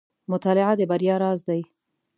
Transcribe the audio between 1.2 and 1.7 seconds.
راز دی.